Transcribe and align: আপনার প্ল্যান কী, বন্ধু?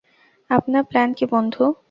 আপনার 0.49 0.83
প্ল্যান 0.83 1.09
কী, 1.13 1.25
বন্ধু? 1.25 1.63